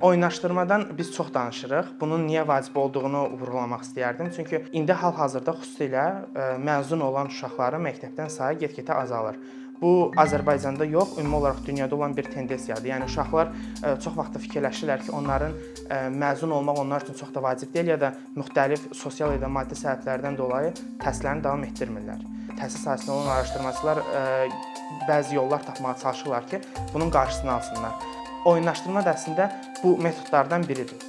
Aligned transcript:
Oyunlaşdırmadan 0.00 0.98
biz 0.98 1.12
çox 1.12 1.34
danışırıq. 1.34 1.86
Bunun 2.00 2.28
niyə 2.28 2.46
vacib 2.48 2.76
olduğunu 2.76 3.22
vurğulamaq 3.40 3.82
istəyərdim. 3.82 4.30
Çünki 4.36 4.60
indi 4.72 4.92
hal-hazırda 4.94 5.56
xüsusilə 5.58 6.04
e, 6.34 6.44
məzun 6.62 7.00
olan 7.02 7.26
uşaqların 7.32 7.82
məktəbdən 7.82 8.28
sayı 8.30 8.60
get-gedə 8.60 8.94
azalır. 8.94 9.40
Bu 9.80 10.12
Azərbaycanda 10.16 10.86
yox, 10.86 11.18
ümumi 11.18 11.36
olaraq 11.36 11.64
dünyada 11.66 11.96
olan 11.96 12.16
bir 12.16 12.30
tendensiyadır. 12.30 12.86
Yəni 12.92 13.08
uşaqlar 13.10 13.50
e, 13.50 13.96
çox 14.04 14.14
vaxt 14.16 14.38
fikirləşirlər 14.44 15.02
ki, 15.02 15.10
onların 15.18 15.58
e, 15.90 15.98
məzun 16.14 16.54
olmaq 16.54 16.78
onlar 16.84 17.02
üçün 17.02 17.18
çox 17.18 17.34
da 17.34 17.42
vacib 17.42 17.74
deyil 17.74 17.90
ya 17.94 18.00
da 18.00 18.12
müxtəlif 18.36 18.94
sosial 18.94 19.34
da 19.40 19.48
maddi 19.48 19.74
səbəblərdən 19.82 20.38
dolayı 20.38 20.70
təhsillərini 21.02 21.42
davam 21.48 21.66
etdirmirlər. 21.66 22.22
Təhsil 22.54 22.86
sahəsində 22.86 23.16
olan 23.16 23.34
araşdırmaçılar 23.34 24.04
bəzi 25.10 25.34
yollar 25.34 25.66
tapmağa 25.66 25.96
çalışırlar 26.02 26.46
ki, 26.46 26.60
bunun 26.94 27.10
qarşısını 27.10 27.52
alsınlar. 27.52 28.17
Oyunlaşdırma 28.46 29.02
da 29.02 29.12
əslində 29.16 29.48
bu 29.82 29.96
metodlardan 29.98 30.62
biridir. 30.68 31.00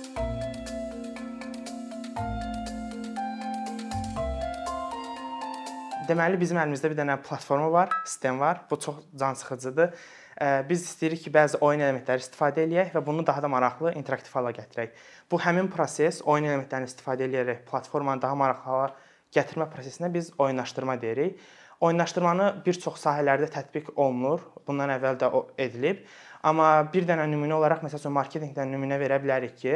Deməli 6.10 6.40
bizim 6.42 6.58
əlimizdə 6.58 6.90
bir 6.90 6.98
dənə 6.98 7.20
platforma 7.22 7.68
var, 7.70 7.94
sistem 8.06 8.40
var. 8.42 8.64
Bu 8.72 8.80
çox 8.82 9.04
cansıxıcıdır. 9.20 9.94
Biz 10.70 10.88
istəyirik 10.88 11.22
ki, 11.26 11.34
bəzi 11.36 11.60
oyun 11.62 11.84
elementləri 11.84 12.24
istifadə 12.24 12.64
eləyək 12.66 12.96
və 12.96 13.06
bunu 13.06 13.26
daha 13.28 13.44
da 13.46 13.52
maraqlı, 13.52 13.94
interaktiv 14.00 14.34
hala 14.34 14.56
gətirək. 14.56 14.96
Bu 15.30 15.38
həmin 15.44 15.70
proses 15.70 16.24
oyun 16.26 16.48
elementlərini 16.50 16.90
istifadə 16.90 17.28
edərək 17.30 17.62
platformanı 17.70 18.24
daha 18.24 18.40
maraqlı 18.40 18.72
hala 18.72 18.90
gətirmə 19.36 19.70
prosesinə 19.70 20.10
biz 20.14 20.32
oyunlaşdırma 20.38 20.98
deyirik. 21.02 21.38
Oyunlaşdırmanı 21.80 22.48
bir 22.66 22.76
çox 22.76 22.98
sahələrdə 23.06 23.52
tətbiq 23.54 23.94
olunur. 23.96 24.42
Bundan 24.68 24.90
əvvəl 24.98 25.20
də 25.22 25.30
edilib. 25.68 26.02
Amma 26.40 26.68
bir 26.94 27.04
dənə 27.04 27.26
nümunə 27.28 27.52
olaraq 27.58 27.82
məsəl 27.84 28.00
üçün 28.00 28.14
marketinqdən 28.16 28.70
nümunə 28.72 28.96
verə 29.02 29.18
bilərik 29.20 29.58
ki, 29.60 29.74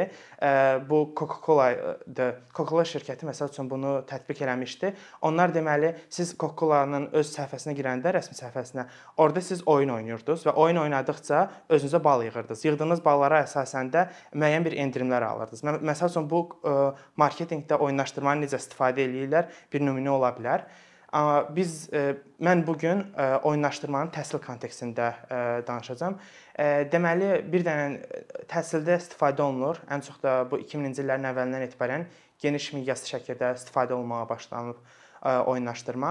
bu 0.88 1.00
Coca-Cola-dır. 1.18 2.38
Coca-Cola 2.56 2.84
şirkəti 2.88 3.28
məsəl 3.28 3.50
üçün 3.52 3.68
bunu 3.68 3.98
tətbiq 4.08 4.40
eləmişdi. 4.46 4.94
Onlar 5.28 5.52
deməli 5.52 5.92
siz 6.08 6.32
Coca-Cola-nın 6.40 7.10
öz 7.20 7.32
səhifəsinə 7.34 7.74
girəndə, 7.76 8.14
rəsmi 8.16 8.38
səhifəsinə, 8.38 8.86
orada 9.20 9.42
siz 9.44 9.60
oyun 9.68 9.92
oynayırdınız 9.98 10.46
və 10.48 10.54
oyun 10.64 10.80
oynadıkca 10.86 11.42
özünüzə 11.68 12.00
bal 12.04 12.24
yığırdınız. 12.24 12.64
Yığdığınız 12.64 13.04
ballara 13.04 13.42
əsasən 13.44 13.92
də 13.92 14.06
müəyyən 14.32 14.64
bir 14.64 14.78
endirimlər 14.86 15.28
alırdınız. 15.28 15.84
Məsəl 15.84 16.14
üçün 16.14 16.30
bu 16.32 16.46
marketinqdə 17.20 17.76
oyunlaşdırmanı 17.76 18.46
necə 18.46 18.62
istifadə 18.62 19.04
eləyirlər 19.04 19.52
bir 19.72 19.84
nümunə 19.84 20.16
ola 20.16 20.32
bilər. 20.38 20.64
Biz 21.54 21.74
e, 21.92 22.16
mən 22.42 22.64
bu 22.66 22.74
gün 22.78 23.04
e, 23.14 23.26
oyunlaşdırmanın 23.46 24.10
təhsil 24.14 24.40
kontekstində 24.42 25.12
e, 25.30 25.36
danışacağam. 25.66 26.18
Deməli, 26.90 27.28
bir 27.50 27.62
dənə 27.66 27.86
təhsildə 28.50 28.98
istifadə 28.98 29.42
olunur. 29.42 29.78
Ən 29.90 30.02
çox 30.06 30.20
da 30.22 30.40
bu 30.50 30.58
2000-ci 30.62 31.02
illərin 31.04 31.26
əvvəlindən 31.30 31.64
etibarən 31.68 32.04
geniş 32.42 32.72
miqyaslı 32.74 33.10
şəkildə 33.14 33.54
istifadə 33.58 33.94
olunmağa 33.94 34.28
başlanıb 34.28 34.82
oyunlaşdırma. 35.24 36.10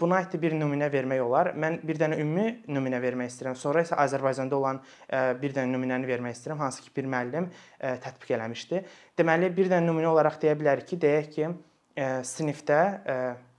Buna 0.00 0.20
aid 0.20 0.34
bir 0.42 0.54
nümunə 0.54 0.90
vermək 0.92 1.22
olar. 1.24 1.50
Mən 1.56 1.78
bir 1.86 1.98
dənə 1.98 2.18
ümumi 2.20 2.58
nümunə 2.68 3.00
vermək 3.02 3.32
istəyirəm. 3.32 3.56
Sonra 3.56 3.82
isə 3.86 3.96
Azərbaycanda 3.98 4.58
olan 4.58 4.82
bir 5.42 5.56
dənə 5.56 5.72
nümunəni 5.72 6.10
vermək 6.10 6.36
istəyirəm, 6.36 6.60
hansı 6.60 6.84
ki, 6.84 6.92
bir 7.00 7.08
müəllim 7.08 7.48
tətbiq 7.80 8.36
eləmişdi. 8.36 8.84
Deməli, 9.18 9.50
bir 9.56 9.72
dənə 9.72 9.88
nümunə 9.88 10.12
olaraq 10.12 10.38
deyə 10.44 10.54
bilərik 10.60 10.90
ki, 10.92 11.00
deyək 11.06 11.30
ki, 11.34 11.50
sinifdə 12.28 12.82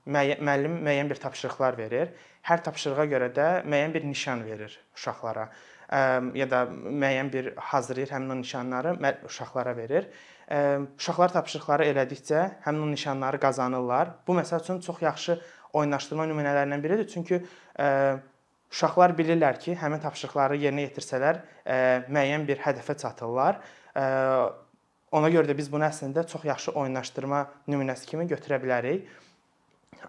müəllim 0.10 0.80
müəyyən 0.84 1.10
bir 1.10 1.22
tapşırıqlar 1.22 1.78
verir. 1.78 2.14
Hər 2.50 2.64
tapşırığa 2.66 3.06
görə 3.14 3.30
də 3.36 3.48
müəyyən 3.70 3.94
bir 3.94 4.08
nişan 4.08 4.46
verir 4.46 4.80
uşaqlara 4.96 5.50
ya 6.38 6.50
da 6.50 6.64
müəyyən 6.70 7.32
bir 7.34 7.54
hazırlayır 7.58 8.10
həmin 8.14 8.32
o 8.32 8.38
nişanları 8.42 8.98
uşaqlara 9.26 9.78
verir. 9.78 10.10
Uşaqlar 10.98 11.34
tapşırıqları 11.34 11.88
elədikcə 11.90 12.46
həmin 12.66 12.82
o 12.88 12.92
nişanları 12.92 13.40
qazanırlar. 13.40 14.14
Bu 14.28 14.38
məsəl 14.38 14.62
üçün 14.62 14.80
çox 14.86 15.02
yaxşı 15.02 15.40
oyunlaşdırma 15.74 16.26
nümunələrindən 16.30 16.84
biridir. 16.84 17.08
Çünki 17.08 17.42
uşaqlar 18.70 19.16
bilirlər 19.18 19.60
ki, 19.60 19.76
həmin 19.82 20.02
tapşırıqları 20.02 20.58
yerinə 20.62 20.86
yetirsələr 20.88 21.42
müəyyən 22.10 22.46
bir 22.48 22.62
hədəfə 22.66 22.98
çatırlar. 22.98 23.62
Ona 25.12 25.30
görə 25.34 25.50
də 25.50 25.58
biz 25.58 25.72
bunu 25.74 25.88
əslində 25.90 26.26
çox 26.30 26.46
yaxşı 26.46 26.72
oyunlaşdırma 26.78 27.48
nümunəsi 27.68 28.06
kimi 28.06 28.28
götürə 28.30 28.62
bilərik. 28.62 29.10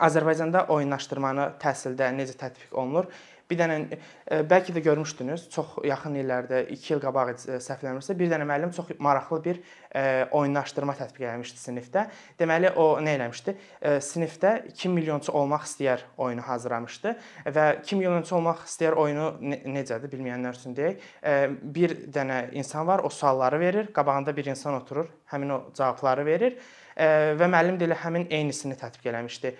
Azərbaycanda 0.00 0.64
oyunlaşdırmanı 0.72 1.50
təhsildə 1.60 2.08
necə 2.16 2.38
tətbiq 2.40 2.72
olunur? 2.72 3.10
Bir 3.50 3.58
dənə 3.58 3.76
e, 3.90 4.38
bəlkə 4.46 4.70
də 4.76 4.82
görmüşdünüz, 4.84 5.48
çox 5.50 5.80
yaxın 5.84 6.14
illərdə 6.20 6.60
2 6.70 6.92
il 6.94 7.00
qabaq 7.02 7.32
e, 7.34 7.58
səhv 7.62 7.82
eləmirəmsə, 7.82 8.14
bir 8.16 8.30
dənə 8.30 8.46
müəllim 8.46 8.70
çox 8.76 8.92
maraqlı 9.02 9.40
bir 9.44 9.58
e, 9.58 10.02
oyunlaşdırma 10.38 10.94
tətbiq 11.00 11.26
etmişdi 11.32 11.58
sinifdə. 11.58 12.06
Deməli 12.38 12.70
o 12.78 12.86
nə 13.02 13.16
eləmişdi? 13.18 13.56
Sinifdə 14.06 14.54
2 14.70 14.92
milyonçu 14.94 15.34
olmaq 15.34 15.66
istəyər 15.66 16.04
oyunu 16.16 16.46
hazırlamışdı 16.46 17.16
və 17.56 17.66
2 17.82 17.98
milyonçu 17.98 18.36
olmaq 18.38 18.62
istəyər 18.70 18.98
oyunu 19.02 19.32
necədir 19.50 20.12
bilməyənlər 20.14 20.60
üçün 20.60 20.76
deyək. 20.78 21.08
Bir 21.74 21.96
dənə 22.14 22.44
insan 22.54 22.86
var, 22.86 23.02
o 23.02 23.10
sualları 23.10 23.60
verir, 23.60 23.90
qabağında 23.96 24.36
bir 24.36 24.52
insan 24.54 24.78
oturur, 24.78 25.10
həmin 25.34 25.56
o 25.56 25.64
cavabları 25.74 26.26
verir 26.26 26.62
və 26.96 27.46
müəllim 27.50 27.78
də 27.80 27.86
elə 27.88 27.98
həmin 28.02 28.26
eynisini 28.30 28.76
tətbiq 28.80 29.10
eləmişdi. 29.12 29.52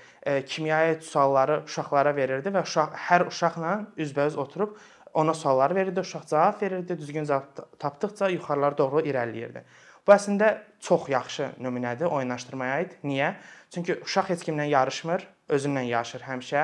Kimyəvi 0.50 1.00
sualları 1.04 1.62
uşaqlara 1.66 2.14
verirdi 2.16 2.52
və 2.54 2.64
uşaq 2.66 2.96
hər 3.08 3.26
uşaqla 3.30 3.76
üzbəüz 3.96 4.36
oturub 4.40 4.76
ona 5.14 5.34
suallar 5.34 5.74
verirdi, 5.74 6.00
uşaq 6.00 6.26
cavab 6.30 6.62
verirdi, 6.62 6.98
düzgün 6.98 7.24
cavab 7.24 7.64
tapdıqca 7.78 8.28
yuxarılara 8.28 8.78
doğru 8.78 9.02
irəliləyirdi. 9.06 9.64
Bu 10.06 10.14
əslində 10.14 10.52
çox 10.80 11.08
yaxşı 11.10 11.50
nümunədir 11.60 12.06
oyunlaşdırmaya 12.06 12.74
aid. 12.80 12.94
Niyə? 13.04 13.34
Çünki 13.74 13.98
uşaq 14.04 14.30
heç 14.32 14.46
kimlə 14.46 14.68
yarışmır, 14.70 15.26
özünlə 15.50 15.82
yarışır 15.88 16.24
həmişə. 16.28 16.62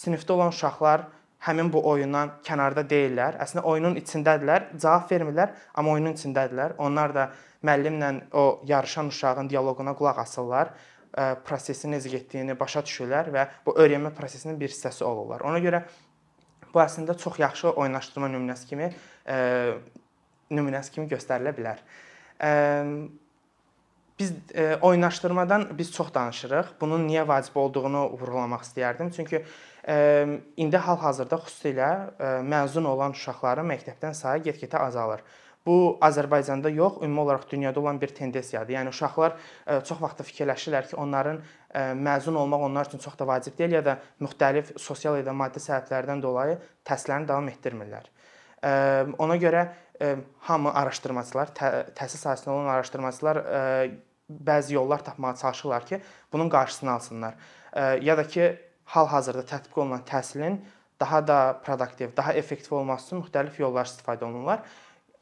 Sinifdə 0.00 0.32
olan 0.32 0.52
uşaqlar 0.54 1.06
həmin 1.44 1.68
bu 1.72 1.82
oyundan 1.88 2.32
kənarda 2.46 2.82
deyillər. 2.88 3.36
Əslində 3.42 3.64
oyunun 3.68 3.96
içindədirlər, 4.00 4.70
cavab 4.80 5.10
vermirlər, 5.10 5.52
amma 5.74 5.92
oyunun 5.92 6.16
içindədirlər. 6.16 6.76
Onlar 6.78 7.14
da 7.14 7.30
müəllimlə 7.66 8.10
o 8.32 8.62
yarışan 8.66 9.12
uşağın 9.12 9.50
dialoquna 9.50 9.94
qulaq 9.98 10.18
asırlar, 10.24 10.72
prosesin 11.44 11.94
necə 11.94 12.10
getdiyini 12.12 12.58
başa 12.58 12.82
düşürlər 12.84 13.30
və 13.32 13.46
bu 13.66 13.76
öyrənmə 13.80 14.10
prosesinin 14.16 14.58
bir 14.60 14.68
hissəsi 14.72 15.04
olurlar. 15.04 15.44
Ona 15.48 15.60
görə 15.64 15.82
bu 16.74 16.82
əslində 16.82 17.16
çox 17.16 17.38
yaxşı 17.40 17.70
oyunlaşdırma 17.72 18.28
nümunəsi 18.34 18.68
kimi 18.68 18.90
nümunəsi 20.50 20.92
kimi 20.92 21.08
göstərilə 21.08 21.54
bilər. 21.56 21.80
Biz 24.18 24.32
oyunlaşdırmadan 24.80 25.66
biz 25.78 25.92
çox 25.92 26.12
danışırıq. 26.14 26.76
Bunun 26.80 27.08
niyə 27.08 27.26
vacib 27.28 27.56
olduğunu 27.60 28.06
vurğulamaq 28.16 28.62
istəyərdim. 28.64 29.10
Çünki 29.16 29.42
indi 29.86 30.78
hal-hazırda 30.82 31.36
xüsusilə 31.46 31.90
məzun 32.42 32.88
olan 32.90 33.14
uşaqların 33.14 33.68
məktəbdən 33.70 34.14
sayı 34.18 34.42
get-gedə 34.48 34.80
azalır. 34.82 35.22
Bu 35.66 35.98
Azərbaycanda 36.00 36.70
yox, 36.70 37.00
ümumi 37.02 37.20
olaraq 37.20 37.48
dünyada 37.50 37.80
olan 37.80 38.00
bir 38.00 38.12
tendensiyadır. 38.14 38.74
Yəni 38.74 38.92
uşaqlar 38.94 39.32
e, 39.66 39.80
çox 39.88 39.98
vaxt 40.02 40.22
fikirləşirlər 40.28 40.86
ki, 40.90 40.96
onların 41.02 41.40
e, 41.74 41.80
məzun 42.06 42.38
olmaq 42.38 42.66
onlar 42.68 42.86
üçün 42.86 43.02
çox 43.02 43.18
da 43.18 43.26
vacib 43.26 43.58
deyil 43.58 43.74
ya 43.74 43.84
da 43.84 43.96
müxtəlif 44.22 44.76
sosial 44.78 45.18
da 45.26 45.34
maddi 45.34 45.62
səbəblərdən 45.64 46.22
dolayı 46.22 46.60
təhsillərini 46.86 47.28
davam 47.28 47.50
etdirmirlər. 47.50 48.06
E, 48.62 48.70
ona 49.18 49.38
görə 49.42 49.66
hamı 50.46 50.70
araşdırmaçılar, 50.76 51.50
təhsil 51.56 52.20
sahəsində 52.20 52.52
olan 52.52 52.66
araşdırmaçılar 52.74 53.38
bəzi 54.28 54.74
yollar 54.74 55.04
tapmağa 55.04 55.34
çalışırlar 55.40 55.86
ki, 55.86 56.00
bunun 56.32 56.48
qarşısını 56.48 56.90
alsınlar. 56.90 57.34
Ya 58.02 58.16
da 58.16 58.26
ki, 58.28 58.58
hal-hazırda 58.94 59.44
tətbiq 59.52 59.82
olunan 59.82 60.02
təhsilin 60.08 60.60
daha 61.00 61.20
da 61.28 61.38
produktiv, 61.64 62.16
daha 62.16 62.32
effektiv 62.32 62.76
olması 62.76 63.06
üçün 63.06 63.24
müxtəlif 63.24 63.60
yollar 63.60 63.88
istifadə 63.90 64.24
olunurlar 64.24 64.62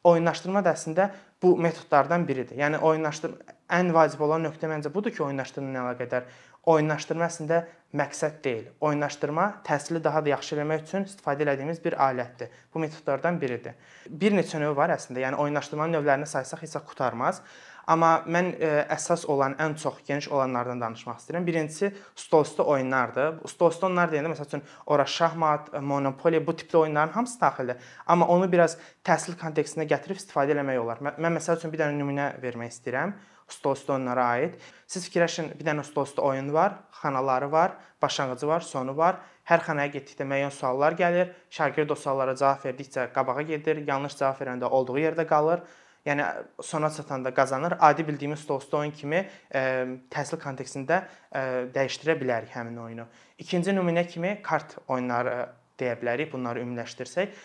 oyunlaşdırma 0.05 0.62
da 0.64 0.75
əslində 0.76 1.08
bu 1.43 1.55
metodlardan 1.61 2.26
biridir. 2.28 2.58
Yəni 2.61 2.81
oyunlaşdırma 2.84 3.55
ən 3.72 3.93
vacib 3.96 4.20
olan 4.25 4.44
nöqtə 4.44 4.69
məncə 4.69 4.93
budur 4.93 5.12
ki, 5.14 5.22
oyunlaşdırma 5.25 5.72
ilə 5.72 5.84
əlaqədar 5.84 6.28
oyunlaşdırma 6.75 7.26
əslində 7.28 7.61
məqsəd 7.96 8.38
deyil. 8.44 8.69
Oyunlaşdırma 8.81 9.46
təhsili 9.67 10.00
daha 10.05 10.22
da 10.25 10.32
yaxşı 10.32 10.56
eləmək 10.56 10.87
üçün 10.87 11.06
istifadə 11.08 11.49
etdiyimiz 11.52 11.82
bir 11.84 11.96
alətdir. 12.06 12.52
Bu 12.75 12.82
metodlardan 12.84 13.40
biridir. 13.40 13.76
Bir 14.08 14.37
neçə 14.37 14.60
növ 14.60 14.76
var 14.76 14.93
əslində. 14.94 15.25
Yəni 15.25 15.40
oyunlaşdırmanın 15.44 15.99
növlərini 15.99 16.28
saysaq 16.28 16.64
heç 16.64 16.76
qurtarmaz. 16.88 17.43
Amma 17.86 18.10
mən 18.26 18.52
ə, 18.54 18.58
e, 18.58 18.84
əsas 18.94 19.26
olan, 19.31 19.56
ən 19.60 19.76
çox 19.81 20.00
geniş 20.06 20.31
olanlardan 20.32 20.81
danışmaq 20.81 21.20
istəyirəm. 21.20 21.46
Birincisi 21.46 21.92
stolüstü 22.16 22.62
oyunlardır. 22.62 23.42
Stolüstü 23.50 23.88
oyunlar 23.88 24.12
deyəndə 24.12 24.32
məsəl 24.32 24.48
üçün 24.48 24.64
ora 24.86 25.06
şahmat, 25.06 25.72
monopoly 25.81 26.40
bu 26.46 26.56
tipli 26.56 26.78
oyunların 26.78 27.12
hamısı 27.12 27.40
daxildir. 27.40 27.92
Amma 28.06 28.28
onu 28.28 28.50
biraz 28.52 28.78
təhsil 29.04 29.38
kontekstində 29.40 29.88
gətirib 29.90 30.20
istifadə 30.20 30.56
etmək 30.56 30.81
olar. 30.81 31.04
Mən, 31.04 31.20
mən 31.20 31.38
məsəl 31.40 31.60
üçün 31.60 31.72
bir 31.75 31.84
dənə 31.84 31.98
nümunə 32.00 32.32
vermək 32.42 32.76
istəyirəm. 32.76 33.14
stolüstü 33.48 33.92
oyunlara 33.92 34.25
aid. 34.25 34.54
Siz 34.86 35.04
fikirləşin, 35.08 35.50
bir 35.58 35.66
dənə 35.66 35.84
stolüstü 35.84 36.22
oyun 36.25 36.52
var, 36.52 36.78
xanaları 37.02 37.52
var, 37.52 37.76
başlanğıcı 38.02 38.48
var, 38.48 38.60
sonu 38.60 38.96
var. 38.96 39.20
Hər 39.44 39.60
xanaya 39.66 39.92
getdikdə 39.92 40.25
müəyyən 40.25 40.52
suallar 40.54 40.96
gəlir. 40.96 41.32
Şagird 41.52 41.90
o 41.92 41.96
suallara 41.98 42.36
cavab 42.36 42.64
verdikcə 42.64 43.10
qabağa 43.12 43.42
gedir, 43.42 43.82
yanlış 43.86 44.16
cavab 44.20 44.40
verəndə 44.40 44.70
olduğu 44.78 44.98
yerdə 45.02 45.26
qalır. 45.28 45.64
Yəni 46.04 46.24
sona 46.62 46.90
çatanda 46.90 47.34
qazanır. 47.34 47.78
Adi 47.80 48.08
bildiyimiz 48.08 48.40
stolüstü 48.44 48.76
oyun 48.76 48.92
kimi 48.92 49.24
ə, 49.24 49.64
təhsil 50.12 50.40
kontekstində 50.42 51.02
ə, 51.32 51.44
dəyişdirə 51.74 52.18
bilərik 52.20 52.52
həmin 52.52 52.76
oyunu. 52.86 53.06
İkinci 53.38 53.72
nümunə 53.72 54.06
kimi 54.06 54.38
kart 54.42 54.76
oyunları 54.88 55.46
deyə 55.80 55.94
bilərik. 56.00 56.32
Bunları 56.32 56.62
ümumiləşdirsək, 56.62 57.38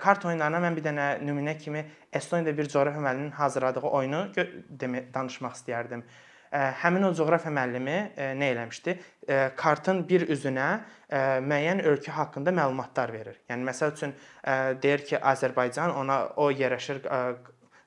kart 0.00 0.24
oyunlarına 0.28 0.58
mən 0.66 0.74
bir 0.76 0.84
dənə 0.84 1.06
nümunə 1.24 1.56
kimi 1.58 1.84
Estoniyada 2.12 2.56
bir 2.58 2.68
coğrafiya 2.68 3.02
müəlliminin 3.04 3.36
hazırladığı 3.38 3.80
oyunu 3.80 4.24
danışmaq 5.14 5.54
istəyərdim. 5.56 6.02
Həmin 6.82 7.06
o 7.06 7.12
coğrafiya 7.14 7.52
müəllimi 7.54 7.96
nə 8.40 8.50
eləmişdi? 8.52 8.96
Kartın 9.56 10.02
bir 10.08 10.26
üzünə 10.34 10.68
müəyyən 11.46 11.80
ölkə 11.86 12.12
haqqında 12.16 12.52
məlumatlar 12.52 13.12
verir. 13.14 13.38
Yəni 13.48 13.68
məsəl 13.70 13.94
üçün 13.94 14.12
deyir 14.82 15.06
ki, 15.06 15.16
Azərbaycan 15.16 15.94
ona 16.02 16.24
o 16.36 16.50
yerləşir 16.50 17.00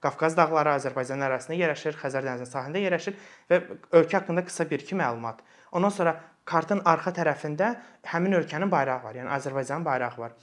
Qafqaz 0.03 0.35
dağları 0.37 0.75
Azərbaycan 0.77 1.23
ərazisində 1.23 1.57
yerləşir, 1.61 1.95
Xəzər 2.01 2.25
dənizinin 2.27 2.49
sahilində 2.51 2.81
yerləşir 2.83 3.15
və 3.49 3.59
ölkə 3.99 4.19
haqqında 4.19 4.43
qısa 4.47 4.67
bir-iki 4.69 4.97
məlumat. 4.99 5.39
Ondan 5.71 5.93
sonra 5.95 6.17
kartın 6.45 6.83
arxa 6.85 7.13
tərəfində 7.15 7.69
həmin 8.11 8.35
ölkənin 8.41 8.71
bayrağı 8.71 9.03
var. 9.03 9.15
Yəni 9.15 9.31
Azərbaycanın 9.37 9.85
bayrağı 9.85 10.17
var. 10.17 10.35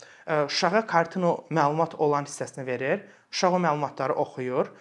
Uşağa 0.46 0.86
kartın 0.86 1.28
o 1.28 1.32
məlumat 1.50 1.94
olan 1.98 2.24
hissəsini 2.24 2.66
verir. 2.66 3.04
Uşaq 3.32 3.58
o 3.58 3.60
məlumatları 3.66 4.16
oxuyur. 4.24 4.72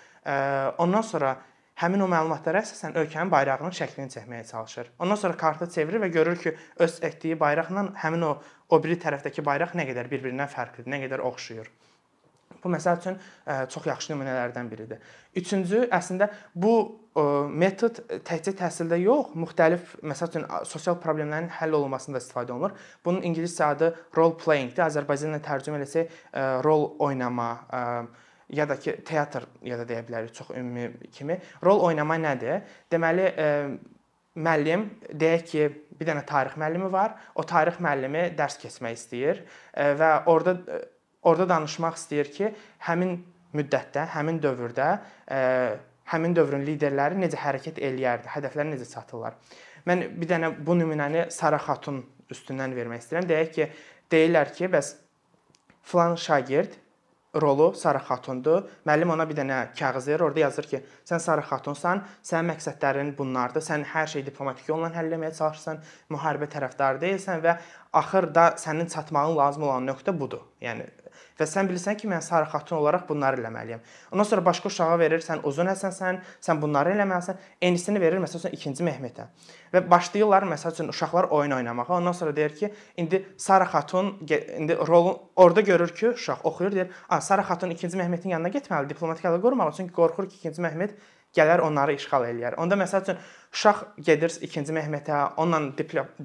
Ondan 0.78 1.04
sonra 1.04 1.36
həmin 1.80 2.02
o 2.04 2.08
məlumatlara 2.12 2.64
əsasən 2.64 2.96
ölkənin 3.00 3.32
bayrağının 3.32 3.76
şəklini 3.76 4.12
çəkməyə 4.16 4.48
çalışır. 4.48 4.90
Ondan 5.00 5.20
sonra 5.20 5.38
kartı 5.38 5.70
çevirir 5.72 6.02
və 6.04 6.10
görür 6.12 6.40
ki, 6.40 6.56
öz 6.80 6.98
etdiyi 7.04 7.40
bayraqla 7.40 7.86
həmin 8.04 8.26
o 8.32 8.34
o 8.70 8.80
biri 8.84 9.00
tərəfdəki 9.02 9.44
bayraq 9.46 9.76
nə 9.76 9.88
qədər 9.90 10.10
bir-birindən 10.12 10.52
fərqlidir, 10.52 10.92
nə 10.92 11.00
qədər 11.06 11.24
oxşuyur. 11.26 11.70
Bu 12.64 12.72
məsəl 12.74 13.00
üçün 13.00 13.20
çox 13.74 13.86
yaxşı 13.90 14.14
nümunələrdən 14.14 14.70
biridir. 14.72 15.04
Üçüncü, 15.40 15.86
əslində 15.94 16.30
bu 16.56 16.74
metod 17.52 18.00
təkcə 18.28 18.54
təhsildə 18.60 19.00
yox, 19.02 19.34
müxtəlif 19.40 19.98
məsəl 20.06 20.32
üçün 20.32 20.48
sosial 20.70 20.98
problemlərin 21.02 21.50
həll 21.60 21.76
olunmasında 21.80 22.22
istifadə 22.22 22.56
olunur. 22.56 22.78
Bunun 23.06 23.26
ingiliscə 23.28 23.68
adı 23.74 23.92
role 24.16 24.38
playing-dir. 24.40 24.86
Azərbaycanla 24.88 25.42
tərcümə 25.44 25.82
etsək, 25.84 26.18
rol 26.66 26.92
oynama 27.04 27.52
ya 28.50 28.66
da 28.70 28.80
ki, 28.82 28.96
teatr 29.06 29.46
ya 29.66 29.78
da 29.78 29.86
deyə 29.90 30.02
bilərik 30.08 30.34
çox 30.34 30.54
ümumi 30.58 31.12
kimi. 31.14 31.38
Rol 31.66 31.84
oynama 31.90 32.18
nədir? 32.18 32.64
Deməli, 32.90 33.28
müəllim 34.40 34.88
deyək 35.12 35.44
ki, 35.52 35.68
bir 36.00 36.08
dənə 36.08 36.24
tarix 36.26 36.56
müəllimi 36.58 36.88
var. 36.94 37.18
O 37.36 37.44
tarix 37.44 37.78
müəllimi 37.84 38.30
dərs 38.38 38.58
keçmək 38.62 38.96
istəyir 38.96 39.44
və 39.76 40.14
orada 40.32 40.56
orada 41.24 41.50
danışmaq 41.50 41.98
istəyir 42.00 42.32
ki, 42.34 42.52
həmin 42.88 43.18
müddətdə, 43.56 44.06
həmin 44.16 44.40
dövrdə 44.44 44.90
ə, 45.28 45.40
həmin 46.14 46.36
dövrün 46.38 46.66
liderləri 46.68 47.20
necə 47.22 47.40
hərəkət 47.44 47.82
eləyərdi, 47.86 48.32
hədəflərə 48.34 48.70
necə 48.72 48.88
çatırlar. 48.90 49.38
Mən 49.90 50.06
bir 50.20 50.30
dənə 50.30 50.52
bu 50.66 50.76
nümunəni 50.78 51.30
Sara 51.34 51.60
xatun 51.62 52.04
üstündən 52.34 52.76
vermək 52.78 53.06
istəyirəm. 53.06 53.30
Deyək 53.30 53.52
ki, 53.56 53.68
deyirlər 54.12 54.54
ki, 54.56 54.70
bəs 54.74 54.94
filan 55.90 56.16
şagird 56.20 56.78
rolu 57.42 57.74
Sara 57.78 58.02
xatundur. 58.02 58.66
Müəllim 58.88 59.14
ona 59.14 59.26
bir 59.30 59.38
dənə 59.38 59.60
kağız 59.78 60.08
verir, 60.10 60.24
orada 60.26 60.44
yazır 60.46 60.70
ki, 60.72 60.82
sən 61.10 61.22
Sara 61.22 61.44
xatunsan, 61.46 62.02
sənin 62.26 62.54
məqsədlərin 62.54 63.12
bunlardır. 63.18 63.64
Sən 63.66 63.86
hər 63.94 64.10
şeyi 64.10 64.26
diplomatik 64.26 64.70
yolla 64.70 64.90
həll 64.96 65.14
etməyə 65.14 65.36
çalışırsan, 65.38 65.82
müharibə 66.14 66.50
tərəfdarı 66.54 67.02
deyilsən 67.06 67.44
və 67.46 67.58
axırda 68.02 68.50
sənin 68.62 68.90
çatmağın 68.90 69.38
lazım 69.38 69.68
olan 69.70 69.86
nöqtə 69.92 70.16
budur. 70.20 70.42
Yəni 70.62 70.90
və 71.40 71.48
sən 71.48 71.70
bilirsən 71.70 71.98
ki, 72.00 72.08
mən 72.12 72.22
sarı 72.22 72.50
xatun 72.52 72.78
olaraq 72.78 73.08
bunları 73.10 73.42
eləməliyəm. 73.42 73.84
Ondan 74.12 74.28
sonra 74.32 74.46
başqa 74.46 74.68
uşağa 74.68 75.00
verir, 75.00 75.24
sən 75.26 75.44
uzun 75.44 75.72
həsənsən, 75.72 76.20
sən 76.42 76.62
bunları 76.62 76.94
eləməlisən. 76.96 77.40
Eynisini 77.62 78.02
verir 78.02 78.22
məsəl 78.24 78.44
üçün 78.44 78.58
ikinci 78.58 78.84
Mehmetə. 78.84 79.30
Və 79.74 79.84
başlayırlar 79.92 80.48
məsəl 80.54 80.74
üçün 80.74 80.90
uşaqlar 80.94 81.30
oyun 81.36 81.52
oynamağa. 81.52 81.88
Ondan 81.98 82.12
sonra 82.12 82.36
deyir 82.36 82.56
ki, 82.56 82.74
indi 82.98 83.26
Sara 83.38 83.66
xatun 83.66 84.18
indi 84.58 84.78
rolu 84.88 85.20
orada 85.36 85.62
görür 85.62 85.96
ki, 85.96 86.10
uşaq 86.10 86.44
oxuyur, 86.44 86.72
deyir, 86.72 86.92
"A, 87.10 87.22
Sara 87.22 87.42
xatun 87.42 87.70
ikinci 87.70 87.98
Mehmetin 87.98 88.30
yanına 88.30 88.50
getməli, 88.50 88.90
diplomatik 88.90 89.26
əlaqə 89.26 89.42
qurmalı, 89.42 89.72
çünki 89.78 89.94
qorxur 89.94 90.30
ki, 90.30 90.36
ikinci 90.36 90.62
Mehmet 90.62 90.92
gələr 91.36 91.64
onları 91.66 91.96
işğal 91.98 92.28
eləyər. 92.32 92.58
Onda 92.62 92.78
məsəl 92.80 93.04
üçün 93.06 93.20
uşaq 93.54 93.82
gedir 94.06 94.34
2-ci 94.42 94.74
Mehmetə, 94.76 95.18
onunla 95.38 95.74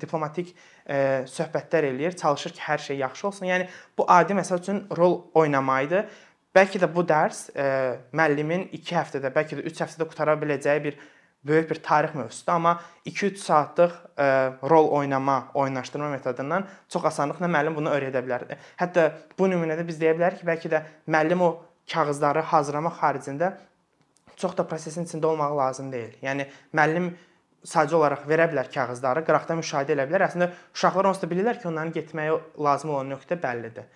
diplomatik 0.01 0.55
e, 0.87 1.25
söhbətlər 1.31 1.91
eləyir, 1.91 2.17
çalışır 2.21 2.55
ki, 2.57 2.63
hər 2.69 2.85
şey 2.87 3.01
yaxşı 3.05 3.27
olsun. 3.29 3.49
Yəni 3.49 3.69
bu 3.99 4.07
adi 4.09 4.37
məsəl 4.37 4.63
üçün 4.63 4.85
rol 4.97 5.21
oynama 5.35 5.81
idi. 5.87 6.05
Bəlkə 6.55 6.81
də 6.83 6.89
bu 6.95 7.03
dərs 7.09 7.49
e, 7.57 7.67
müəllimin 8.15 8.69
2 8.79 8.97
həftədə, 9.01 9.33
bəlkə 9.35 9.59
də 9.59 9.67
3 9.73 9.85
həftədə 9.85 10.09
qutara 10.11 10.39
biləcəyi 10.41 10.85
bir 10.85 10.99
böyük 11.45 11.71
bir 11.71 11.81
tarix 11.85 12.15
mövzusudur, 12.15 12.53
amma 12.53 12.81
2-3 13.07 13.37
saatlıq 13.37 13.93
e, 14.17 14.27
rol 14.71 14.89
oynama, 14.89 15.49
oyunlaşdırma 15.55 16.09
metodundan 16.09 16.67
çox 16.89 17.05
asanlıqla 17.05 17.51
müəllim 17.51 17.77
bunu 17.77 17.93
öyrədə 17.93 18.23
bilər. 18.25 18.47
Hətta 18.81 19.11
bu 19.39 19.51
nümunədə 19.53 19.85
biz 19.87 20.01
deyə 20.01 20.15
bilərik 20.17 20.41
ki, 20.41 20.49
bəlkə 20.49 20.73
də 20.73 20.83
müəllim 21.11 21.45
o 21.45 21.51
kağızları 21.93 22.47
hazırlamaq 22.49 22.97
xaricində 23.03 23.53
çox 24.41 24.57
da 24.59 24.67
prosesin 24.69 25.07
içində 25.09 25.31
olmaq 25.31 25.55
lazım 25.59 25.93
deyil. 25.93 26.17
Yəni 26.25 26.49
müəllim 26.75 27.13
sadəcə 27.65 27.97
olaraq 27.97 28.27
verə 28.29 28.49
bilər 28.51 28.69
kağızları, 28.73 29.23
qıraqdan 29.25 29.61
müşahidə 29.61 29.95
edə 29.97 30.09
bilər. 30.09 30.27
Əslində 30.27 30.51
uşaqlar 30.75 31.09
onsuz 31.11 31.23
da 31.25 31.31
bilirlər 31.31 31.61
ki, 31.61 31.69
onların 31.71 31.95
getməyə 31.95 32.41
lazım 32.67 32.93
olan 32.97 33.15
nöqtə 33.15 33.39
bəllidir. 33.41 33.87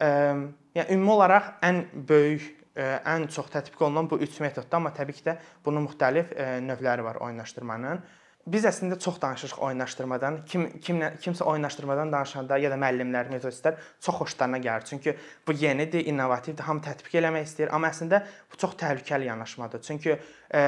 Yəni 0.00 0.88
ümumi 0.96 1.14
olaraq 1.14 1.52
ən 1.62 1.84
böyük 2.08 2.48
ən 2.74 3.28
çox 3.28 3.52
tətbiq 3.52 3.84
olunan 3.84 4.08
bu 4.10 4.18
üç 4.24 4.40
metoddur, 4.40 4.78
amma 4.78 4.90
təbii 4.96 5.18
ki 5.18 5.26
də 5.26 5.36
bunun 5.64 5.84
müxtəlif 5.86 6.32
növləri 6.64 7.04
var 7.04 7.20
oyunlaşdırmanın 7.20 8.00
biz 8.46 8.64
əslində 8.66 8.98
çox 8.98 9.20
danışırıq 9.22 9.60
oyunlaşdırmadan. 9.62 10.40
Kim 10.50 10.66
kimlə 10.82 11.12
kimsə 11.22 11.44
oyunlaşdırmadan 11.46 12.10
danışanda 12.12 12.58
ya 12.58 12.72
da 12.72 12.78
müəllimlər, 12.80 13.30
metodistlər 13.30 13.78
çox 14.02 14.18
xoşlarına 14.18 14.58
gəlir. 14.64 14.86
Çünki 14.88 15.14
bu 15.46 15.54
yenidir, 15.58 16.06
innovativdir, 16.10 16.66
hamı 16.66 16.82
tətbiq 16.82 17.20
eləmək 17.20 17.46
istəyir, 17.46 17.70
amma 17.70 17.92
əslində 17.92 18.24
bu 18.50 18.58
çox 18.58 18.74
təhlükəli 18.82 19.30
yanaşmadır. 19.30 19.82
Çünki 19.86 20.18
e, 20.54 20.62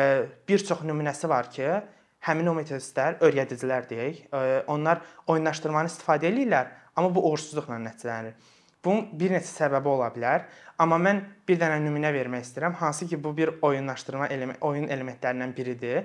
bir 0.49 0.67
çox 0.71 0.87
nümunəsi 0.87 1.29
var 1.29 1.51
ki, 1.51 1.71
həmin 2.29 2.51
o 2.53 2.57
metodistlər, 2.61 3.19
öyrədicilər 3.25 3.89
deyək, 3.91 4.25
e, 4.31 4.65
onlar 4.71 5.03
oyunlaşdırmanı 5.27 5.91
istifadə 5.91 6.31
edirlər, 6.31 6.71
amma 6.95 7.11
bu 7.15 7.27
uğursuzluqla 7.31 7.81
nəticələnir. 7.89 8.39
Bunun 8.85 9.09
bir 9.19 9.33
neçə 9.33 9.49
səbəbi 9.49 9.89
ola 9.89 10.11
bilər, 10.15 10.45
amma 10.79 10.99
mən 11.01 11.23
bir 11.49 11.59
dənə 11.59 11.81
nümunə 11.83 12.13
vermək 12.15 12.45
istəyirəm, 12.45 12.77
hansı 12.79 13.09
ki, 13.09 13.19
bu 13.25 13.33
bir 13.37 13.55
oyunlaşdırma 13.65 14.29
element, 14.29 14.61
oyun 14.61 14.91
elementlərindən 14.93 15.55
biridir 15.57 16.05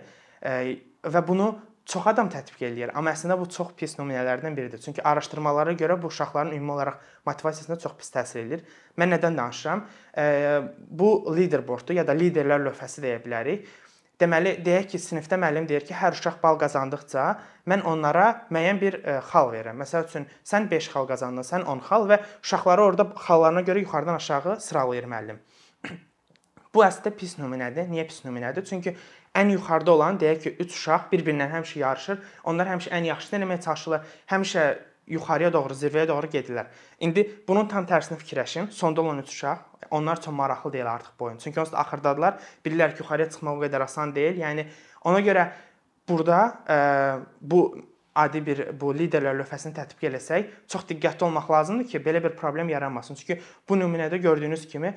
və 1.03 1.22
bunu 1.27 1.50
çox 1.89 2.08
adam 2.12 2.29
tətbiq 2.29 2.67
eləyir. 2.67 2.93
Amma 2.98 3.15
əslində 3.15 3.38
bu 3.39 3.48
çox 3.50 3.74
pis 3.77 3.96
nümunələrdən 3.98 4.55
biridir. 4.58 4.81
Çünki 4.84 5.01
araşdırmalara 5.01 5.74
görə 5.79 5.98
bu 6.01 6.12
uşaqların 6.13 6.53
ümumi 6.53 6.75
olaraq 6.75 7.00
motivasiyasına 7.25 7.79
çox 7.81 7.96
pis 7.98 8.13
təsir 8.13 8.43
eləyir. 8.43 8.65
Mən 9.00 9.10
nədən 9.15 9.38
danışıram? 9.39 9.86
Bu 11.01 11.12
leaderboarddur 11.38 11.98
ya 11.98 12.05
da 12.08 12.13
liderlər 12.17 12.62
lövhəsi 12.67 13.01
deyə 13.05 13.22
bilərik. 13.25 13.65
Deməli, 14.19 14.58
deyək 14.60 14.89
ki, 14.91 15.00
sinifdə 15.00 15.38
müəllim 15.39 15.65
deyir 15.67 15.86
ki, 15.88 15.93
hər 15.96 16.17
uşaq 16.17 16.41
bal 16.41 16.58
qazandıqca 16.60 17.27
mən 17.72 17.86
onlara 17.88 18.25
müəyyən 18.51 18.81
bir 18.81 18.98
xal 19.29 19.48
verirəm. 19.53 19.79
Məsəl 19.79 20.10
üçün, 20.10 20.25
sən 20.43 20.67
5 20.72 20.89
xal 20.91 21.08
qazandın, 21.08 21.48
sən 21.48 21.63
10 21.63 21.86
xal 21.88 22.08
və 22.10 22.17
uşaqları 22.43 22.84
orada 22.84 23.05
xallarına 23.15 23.63
görə 23.69 23.86
yuxarıdan 23.86 24.19
aşağı 24.19 24.58
sıralayır 24.65 25.08
müəllim. 25.13 25.39
Bu 26.75 26.84
əslində 26.84 27.15
pis 27.15 27.38
nümunədir. 27.39 27.88
Niyə 27.88 28.03
pis 28.12 28.19
nümunədir? 28.25 28.67
Çünki 28.67 28.98
ən 29.39 29.53
yuxarıda 29.55 29.91
olan 29.91 30.19
deyək 30.22 30.43
ki, 30.43 30.55
3 30.65 30.75
uşaq 30.75 31.10
bir-birindən 31.12 31.51
həmişə 31.55 31.79
yarışır. 31.81 32.22
Onlar 32.43 32.69
həmişə 32.74 32.93
ən 32.98 33.10
yaxşısını 33.10 33.39
eləməyə 33.39 33.62
çalışırlar. 33.65 34.13
Həmişə 34.31 34.65
yuxarıya 35.10 35.53
doğru, 35.53 35.74
zirvəyə 35.74 36.08
doğru 36.08 36.29
gedirlər. 36.34 36.69
İndi 37.00 37.25
bunun 37.48 37.67
tam 37.67 37.88
tərsini 37.89 38.19
fikirləşin. 38.22 38.69
Sonda 38.72 39.01
olan 39.01 39.19
3 39.24 39.29
uşaq, 39.29 39.63
onlar 39.91 40.17
üçün 40.17 40.34
maraqlı 40.34 40.74
deyil 40.74 40.91
artıq 40.91 41.19
bu 41.19 41.25
oyun. 41.25 41.38
Çünki 41.38 41.55
da 41.55 41.77
axırdadılar. 41.77 42.39
Bilirlər 42.65 42.93
ki, 42.93 43.03
yuxarıya 43.03 43.29
çıxmaq 43.29 43.58
o 43.58 43.63
qədər 43.65 43.84
asan 43.84 44.15
deyil. 44.15 44.41
Yəni 44.43 44.67
ona 45.03 45.22
görə 45.25 45.50
burada 46.10 46.39
ə, 46.67 46.77
bu 47.41 47.62
adi 48.15 48.41
bir 48.46 48.62
bu 48.81 48.91
liderlər 48.96 49.38
lövhəsini 49.39 49.75
tətbiq 49.77 50.10
eləsək, 50.10 50.50
çox 50.67 50.86
diqqətli 50.89 51.25
olmaq 51.27 51.50
lazımdır 51.51 51.88
ki, 51.91 52.01
belə 52.05 52.24
bir 52.24 52.36
problem 52.36 52.69
yaranmasın. 52.69 53.15
Çünki 53.15 53.39
bu 53.69 53.77
nümunədə 53.79 54.17
gördüyünüz 54.22 54.67
kimi 54.67 54.96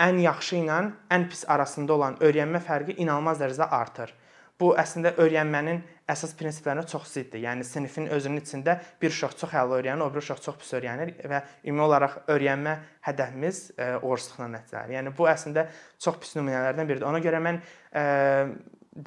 ən 0.00 0.18
yaxşı 0.24 0.62
ilə 0.62 0.80
ən 1.12 1.28
pis 1.30 1.44
arasında 1.48 1.94
olan 1.94 2.18
öyrənmə 2.24 2.62
fərqi 2.64 2.96
inanılmaz 2.98 3.40
dərəcədə 3.42 3.68
artır. 3.76 4.14
Bu 4.60 4.74
əslində 4.76 5.14
öyrənmənin 5.16 5.78
əsas 6.10 6.34
prinsiplərinə 6.36 6.84
çox 6.88 7.06
ziddir. 7.14 7.40
Yəni 7.46 7.64
sinifin 7.64 8.10
özünün 8.12 8.42
içində 8.42 8.74
bir 9.00 9.12
uşaq 9.14 9.38
çox 9.40 9.54
əla 9.56 9.78
öyrənir, 9.78 10.04
o 10.04 10.10
biri 10.12 10.20
uşaq 10.20 10.42
çox 10.44 10.58
pis 10.60 10.74
öyrənir 10.76 11.14
və 11.32 11.40
ümumi 11.64 11.86
olaraq 11.86 12.18
öyrənmə 12.34 12.74
hədəfimiz 13.06 13.62
e, 13.72 13.88
uğursuzluqla 14.02 14.50
nəticələnir. 14.52 14.96
Yəni 14.98 15.14
bu 15.16 15.30
əslində 15.32 15.64
çox 16.04 16.20
pis 16.20 16.36
nümunələrdən 16.36 16.90
biridir. 16.90 17.08
Ona 17.08 17.22
görə 17.24 17.40
mən 17.46 17.62
e, 17.62 18.04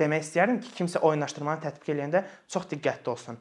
demək 0.01 0.25
istəyirəm 0.25 0.57
ki, 0.63 0.73
kimsə 0.79 1.03
oyunlaşdırmanı 1.05 1.67
tətbiq 1.67 1.93
edəndə 2.00 2.25
çox 2.50 2.65
diqqətli 2.73 3.13
olsun. 3.13 3.38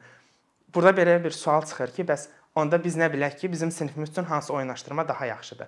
Burada 0.73 0.93
belə 1.01 1.17
bir 1.23 1.33
sual 1.33 1.65
çıxır 1.65 1.97
ki, 1.97 2.05
bəs 2.13 2.27
onda 2.55 2.83
biz 2.83 2.97
nə 2.97 3.09
bilək 3.13 3.39
ki, 3.39 3.51
bizim 3.51 3.71
sinifimiz 3.71 4.09
üçün 4.09 4.23
hansı 4.23 4.53
oyunlaşdırma 4.53 5.07
daha 5.07 5.25
yaxşıdır? 5.25 5.67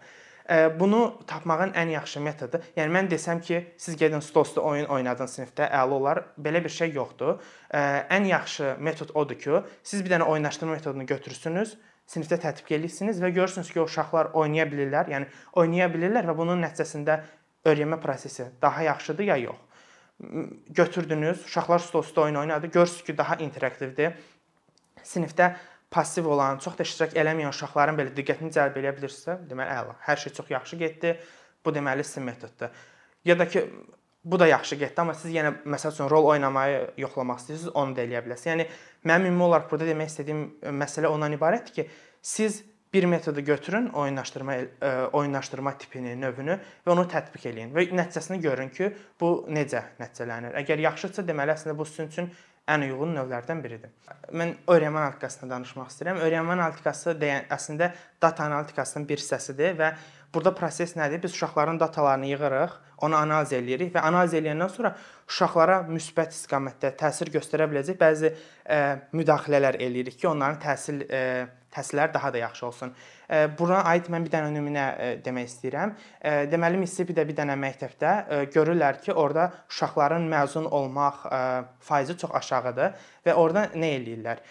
Bunu 0.80 1.22
tapmağın 1.28 1.72
ən 1.74 1.90
yaxşı 1.90 2.22
metodu, 2.22 2.60
yəni 2.78 2.94
mən 2.94 3.08
desəm 3.10 3.40
ki, 3.42 3.64
siz 3.82 3.98
gedin 3.98 4.22
stol-üstü 4.22 4.62
oyun 4.62 4.86
oynadın 4.86 5.26
sinifdə, 5.26 5.66
əla 5.74 5.98
olar. 5.98 6.22
Belə 6.38 6.62
bir 6.64 6.70
şey 6.70 6.92
yoxdur. 6.94 7.40
Ən 7.74 8.28
yaxşı 8.30 8.76
metod 8.80 9.10
odur 9.18 9.40
ki, 9.42 9.64
siz 9.84 10.06
bir 10.06 10.14
dənə 10.14 10.30
oyunlaşdırma 10.30 10.78
metodunu 10.78 11.06
götürürsünüz, 11.10 11.74
sinifdə 12.06 12.38
tətbiq 12.44 12.78
edirsiniz 12.78 13.22
və 13.24 13.34
görürsünüz 13.34 13.74
ki, 13.74 13.82
o 13.82 13.90
uşaqlar 13.90 14.36
oynaya 14.38 14.70
bilirlər, 14.70 15.10
yəni 15.10 15.32
oynaya 15.58 15.90
bilirlər 15.90 16.30
və 16.30 16.38
bunun 16.38 16.62
nəticəsində 16.62 17.24
öyrənmə 17.66 17.98
prosesi 18.02 18.52
daha 18.62 18.86
yaxşıdır 18.86 19.32
ya 19.34 19.42
yox. 19.48 19.58
Götürdünüz, 20.70 21.46
uşaqlar 21.46 21.80
stol-üstü 21.80 22.22
oyun 22.22 22.36
oynadı, 22.36 22.68
görürsüz 22.68 23.04
ki, 23.04 23.18
daha 23.18 23.36
interaktivdir. 23.42 24.14
Sinifdə 25.04 25.56
passiv 25.96 26.28
olan, 26.28 26.60
çox 26.60 26.76
da 26.78 26.84
iştirak 26.84 27.16
eləməyən 27.16 27.54
uşaqların 27.56 28.00
belə 28.00 28.12
diqqətini 28.18 28.52
cəlb 28.52 28.80
edə 28.82 28.92
bilirsə, 28.98 29.38
deməli 29.50 29.72
əla. 29.80 29.96
Hər 30.04 30.20
şey 30.26 30.34
çox 30.36 30.52
yaxşı 30.52 30.80
getdi. 30.82 31.16
Bu 31.66 31.72
deməli 31.74 32.04
sizin 32.04 32.28
metoddur. 32.28 32.74
Ya 33.26 33.40
da 33.40 33.48
ki 33.48 33.64
bu 34.26 34.40
da 34.40 34.48
yaxşı 34.48 34.76
getdi, 34.76 35.02
amma 35.02 35.14
siz 35.14 35.34
yenə 35.34 35.54
məsəl 35.64 35.94
üçün 35.94 36.10
rol 36.10 36.28
oynamayı 36.34 36.80
yoxlamaq 36.98 37.42
istəyirsiniz, 37.42 37.74
onu 37.74 37.96
da 37.96 38.04
eləyə 38.04 38.24
bilərsiniz. 38.26 38.52
Yəni 38.52 38.66
mənim 39.06 39.30
ümumi 39.32 39.48
olaraq 39.48 39.70
burada 39.72 39.88
demək 39.92 40.12
istədiyim 40.12 40.46
məsələ 40.82 41.12
ondan 41.14 41.38
ibarətdir 41.38 41.76
ki, 41.78 41.86
siz 42.22 42.64
bir 42.94 43.06
metodu 43.12 43.42
götürün, 43.42 43.90
oyunlaşdırma 43.90 44.56
e, 44.56 44.92
oyunlaşdırma 45.14 45.78
tipini, 45.78 46.16
növünü 46.22 46.58
və 46.88 46.94
onu 46.94 47.06
tətbiq 47.12 47.48
eləyin 47.52 47.74
və 47.76 47.90
nəticəsini 47.92 48.42
görün 48.42 48.74
ki, 48.74 48.92
bu 49.22 49.32
necə 49.52 49.84
nəticələnir. 50.00 50.58
Əgər 50.64 50.84
yaxşıdsa, 50.90 51.26
deməli 51.28 51.54
əslində 51.54 51.78
bu 51.78 51.86
sizin 51.86 52.10
üçün 52.10 52.32
ən 52.72 52.86
uyğun 52.88 53.14
növlərdən 53.18 53.62
biridir. 53.62 53.92
Mən 54.34 54.56
öyrənmə 54.72 55.02
analitikasından 55.02 55.52
danışmaq 55.54 55.92
istəyirəm. 55.92 56.22
Öyrənmə 56.26 56.56
analitikası 56.58 57.14
deyən 57.22 57.50
əslində 57.54 57.92
data 58.22 58.48
analitikasının 58.50 59.06
bir 59.10 59.22
hissəsidir 59.22 59.78
və 59.78 59.92
burada 60.34 60.56
proses 60.58 60.96
nədir? 60.98 61.22
Biz 61.24 61.38
uşaqların 61.38 61.80
datalarını 61.80 62.32
yığırıq, 62.34 62.80
onu 63.04 63.18
analiz 63.18 63.54
eləyirik 63.58 63.94
və 63.96 64.04
analiz 64.08 64.36
eləyəndən 64.38 64.72
sonra 64.72 64.94
uşaqlara 65.30 65.82
müsbət 65.90 66.36
istiqamətdə 66.36 66.94
təsir 67.00 67.32
göstərə 67.34 67.68
biləcək 67.72 68.00
bəzi 68.00 68.32
ə, 68.32 68.36
e, 68.78 68.82
müdaxilələr 69.18 69.80
eləyirik 69.82 70.20
ki, 70.20 70.30
onların 70.32 70.62
təhsil 70.64 71.04
ə, 71.06 71.22
e, 71.22 71.66
təhsilləri 71.76 72.14
daha 72.14 72.34
da 72.34 72.38
yaxşı 72.38 72.66
olsun. 72.66 72.94
Buna 73.60 73.82
aid 73.90 74.08
mən 74.14 74.26
bir 74.26 74.32
dənə 74.36 74.52
nümunə 74.54 74.86
demək 75.26 75.48
istəyirəm. 75.50 75.94
Deməli 76.52 76.78
Mississippi-də 76.82 77.26
bir 77.28 77.38
dənə 77.40 77.56
məktəbdə 77.60 78.12
görürlər 78.54 79.00
ki, 79.02 79.14
orada 79.14 79.48
uşaqların 79.72 80.28
məzun 80.30 80.70
olmaq 80.70 81.26
faizi 81.88 82.18
çox 82.22 82.36
aşağıdır 82.40 83.08
və 83.26 83.34
orada 83.42 83.66
nə 83.74 83.92
eləyirlər? 83.98 84.44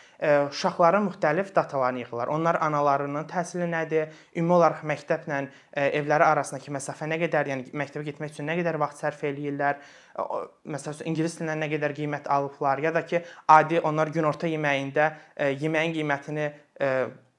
Uşaqların 0.51 1.07
müxtəlif 1.09 1.55
datalarını 1.55 2.03
yığırlar. 2.03 2.33
Onlar 2.35 2.59
analarının 2.67 3.29
təhsili 3.31 3.69
nədir? 3.71 4.11
Ümumi 4.35 4.59
olaraq 4.59 4.83
məktəblə 4.91 5.45
evləri 6.01 6.27
arasındakı 6.27 6.75
məsafə 6.75 7.09
nə 7.11 7.21
qədər, 7.23 7.53
yəni 7.55 7.71
məktəbə 7.79 8.11
getmək 8.11 8.34
üçün 8.35 8.51
nə 8.51 8.59
qədər 8.61 8.79
vaxt 8.83 9.05
sərf 9.05 9.25
eləyirlər? 9.31 9.81
Məsələn, 10.71 11.07
ingilis 11.11 11.39
dilindən 11.39 11.65
nə 11.65 11.71
qədər 11.73 11.95
qiymət 11.97 12.29
alıblar, 12.31 12.83
ya 12.85 12.93
da 12.95 13.03
ki, 13.07 13.23
adi 13.51 13.81
onlar 13.83 14.13
günorta 14.15 14.51
yeməyində 14.51 15.13
yeməyin 15.63 15.95
qiymətini 15.97 16.51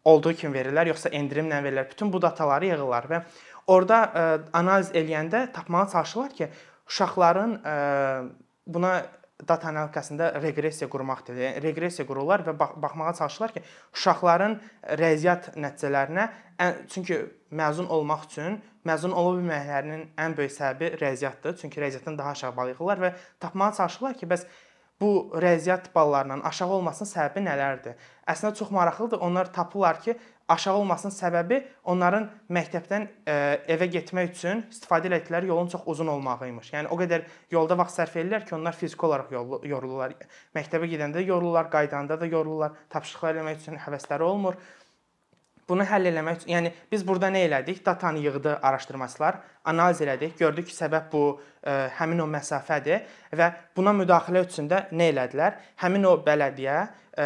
olduğu 0.05 0.33
kimi 0.37 0.53
verirlər, 0.55 0.91
yoxsa 0.93 1.11
endirimlə 1.17 1.59
verirlər. 1.65 1.89
Bütün 1.89 2.13
bu 2.13 2.21
dataları 2.21 2.69
yığırlar 2.69 3.09
və 3.09 3.21
orada 3.73 3.99
e, 4.05 4.25
analiz 4.53 4.91
eləyəndə 4.93 5.47
tapmağa 5.53 5.87
çalışırlar 5.93 6.33
ki, 6.39 6.49
uşaqların 6.89 7.55
e, 7.65 7.75
buna 8.67 8.93
data 9.47 9.67
analitikasında 9.69 10.29
reqressiya 10.41 10.89
qurmaq 10.89 11.25
deyilir. 11.27 11.47
Yəni 11.47 11.63
reqressiya 11.65 12.05
qururlar 12.07 12.45
və 12.45 12.53
bax 12.59 12.77
baxmağa 12.83 13.13
çalışırlar 13.19 13.55
ki, 13.57 13.63
uşaqların 13.97 14.59
riyaziyyat 15.01 15.51
nəticələrinə 15.57 16.29
çünki 16.93 17.19
məzun 17.51 17.89
olmaq 17.89 18.29
üçün 18.29 18.61
məzun 18.85 19.15
ola 19.17 19.39
bilməklərinin 19.39 20.05
ən 20.21 20.37
böyük 20.37 20.53
səbəbi 20.55 20.93
riyaziyyatdır. 21.01 21.57
Çünki 21.61 21.81
riyaziyyatdan 21.81 22.17
daha 22.17 22.35
aşağı 22.35 22.55
bal 22.57 22.71
yığırlar 22.73 23.01
və 23.01 23.11
tapmağa 23.39 23.71
çalışırlar 23.77 24.17
ki, 24.19 24.29
bəs 24.29 24.45
bu 25.01 25.31
riyaziyyat 25.41 25.95
ballarının 25.95 26.41
aşağı 26.41 26.77
olmasının 26.77 27.09
səbəbi 27.09 27.43
nələrdir? 27.43 27.97
Əslində 28.27 28.55
çox 28.55 28.71
maraqlıdır. 28.71 29.19
Onlar 29.19 29.51
tapırlar 29.53 29.99
ki, 30.01 30.15
aşağı 30.47 30.77
olmasının 30.77 31.13
səbəbi 31.13 31.59
onların 31.83 32.29
məktəbdən 32.53 33.07
e, 33.27 33.35
evə 33.75 33.89
getmək 33.91 34.31
üçün 34.31 34.63
istifadə 34.71 35.09
etdikləri 35.09 35.49
yolun 35.49 35.67
çox 35.73 35.83
uzun 35.91 36.07
olmağıymış. 36.13 36.71
Yəni 36.77 36.91
o 36.93 36.99
qədər 36.99 37.25
yolda 37.51 37.77
vaxt 37.77 37.99
sərf 37.99 38.15
edirlər 38.21 38.45
ki, 38.45 38.55
onlar 38.55 38.77
fiziki 38.77 39.05
olaraq 39.09 39.33
yorulurlar. 39.33 40.15
Məktəbə 40.55 40.89
gedəndə 40.91 41.19
də 41.19 41.27
yorulurlar, 41.27 41.69
qaydanda 41.73 42.19
da 42.21 42.29
yorulurlar, 42.29 42.77
tapşırıqlar 42.89 43.35
eləmək 43.35 43.61
üçün 43.63 43.81
həvəsləri 43.87 44.29
olmur. 44.29 44.59
Bunu 45.69 45.85
həll 45.89 46.11
eləmək 46.11 46.41
üçün, 46.41 46.51
yəni 46.53 46.71
biz 46.91 47.05
burada 47.07 47.31
nə 47.33 47.45
elədik? 47.47 47.79
Datanı 47.85 48.19
yığdı 48.21 48.57
araşdırmaçılar, 48.61 49.39
analiz 49.65 50.01
elədik, 50.05 50.35
gördük 50.37 50.67
ki, 50.69 50.75
səbəb 50.77 51.07
bu 51.13 51.23
ə, 51.31 51.39
e, 51.65 51.77
həmin 51.97 52.21
o 52.21 52.27
məsafədir 52.29 53.07
və 53.33 53.47
buna 53.77 53.95
müdaxilə 53.97 54.45
üçün 54.45 54.69
də 54.69 54.83
nə 54.93 55.09
elədilər? 55.13 55.57
Həmin 55.81 56.05
o 56.05 56.13
bələdiyyə 56.27 56.77
ə, 56.77 57.25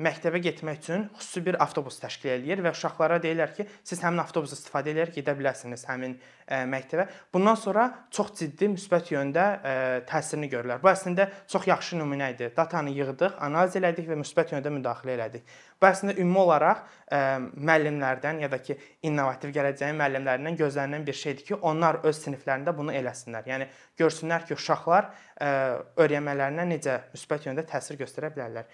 məktəbə 0.00 0.40
getmək 0.40 0.78
üçün 0.80 1.02
xüsusi 1.18 1.42
bir 1.44 1.58
avtobus 1.60 1.98
təşkil 2.00 2.30
eləyir 2.32 2.62
və 2.64 2.70
uşaqlara 2.72 3.18
deyirlər 3.20 3.50
ki, 3.52 3.66
siz 3.84 4.00
həmin 4.00 4.22
avtobusu 4.22 4.56
istifadə 4.56 4.88
edərək 4.94 5.18
gedə 5.18 5.34
bilərsiniz 5.36 5.84
həmin 5.84 6.14
e, 6.16 6.62
məktəbə. 6.72 7.04
Bundan 7.34 7.58
sonra 7.60 7.84
çox 8.10 8.30
ciddi 8.38 8.70
müsbət 8.72 9.10
yöndə 9.12 9.44
e, 9.52 9.74
təsirini 10.08 10.48
görürlər. 10.48 10.80
Bu 10.80 10.88
əslində 10.88 11.26
çox 11.52 11.68
yaxşı 11.68 11.98
nümunə 12.00 12.30
idi. 12.32 12.48
Datanı 12.56 12.94
yığdıq, 12.96 13.36
analiz 13.44 13.76
elədik 13.76 14.08
və 14.08 14.16
müsbət 14.22 14.54
yöndə 14.54 14.72
müdaxilə 14.72 15.12
elədik. 15.18 15.52
Bu 15.76 15.88
əslində 15.90 16.16
ümumi 16.16 16.40
olaraq 16.40 16.80
e, 17.12 17.20
müəllimlərdən 17.52 18.40
ya 18.46 18.48
da 18.48 18.62
ki, 18.64 18.78
innovativ 19.10 19.52
gələcəyin 19.52 20.00
müəllimlərindən 20.00 20.56
gözlənilən 20.62 21.04
bir 21.04 21.20
şeydir 21.20 21.50
ki, 21.50 21.58
onlar 21.60 22.00
öz 22.08 22.16
siniflərində 22.16 22.72
bunu 22.78 22.96
eləsinlər. 22.96 23.44
Yəni 23.52 23.68
görsünlər 24.00 24.48
ki, 24.48 24.56
uşaqlar 24.56 25.12
öyrənmələrinə 25.42 26.64
necə 26.70 27.00
müsbət 27.12 27.48
yöndə 27.50 27.66
təsir 27.66 27.98
göstərə 27.98 28.30
bilərlər. 28.32 28.68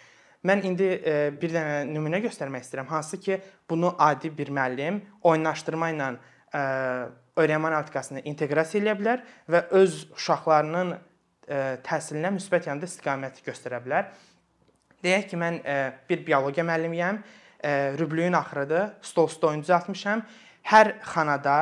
Mən 0.47 0.63
indi 0.63 0.87
e, 0.87 1.15
bir 1.35 1.51
dənə 1.51 1.81
nümunə 1.89 2.21
göstərmək 2.23 2.63
istəyirəm, 2.63 2.87
hansı 2.93 3.19
ki, 3.19 3.41
bunu 3.71 3.91
adi 3.99 4.31
bir 4.39 4.53
müəllim 4.55 5.01
oyunlaşdırma 5.27 5.89
ilə 5.95 6.11
e, 6.15 6.61
öyrənmə 7.43 7.73
analitikasını 7.73 8.23
inteqrasiya 8.31 8.85
edə 8.85 8.95
bilər 9.01 9.25
və 9.51 9.65
öz 9.81 9.97
uşaqlarının 10.15 10.95
e, 10.95 11.59
təhsilinə 11.89 12.31
müsbət 12.37 12.71
yanda 12.71 12.87
istiqamət 12.87 13.43
göstərə 13.47 13.83
bilər. 13.83 14.13
Deyək 15.03 15.29
ki, 15.31 15.39
mən 15.39 15.59
bir 16.11 16.25
biologiya 16.27 16.65
müəllimiyəm. 16.67 17.21
Rüblüyün 17.99 18.35
axırıdır. 18.35 18.97
Stol-üstü 19.07 19.47
oyun 19.47 19.61
düzəltmişəm. 19.63 20.25
Hər 20.67 20.91
xanada 21.07 21.59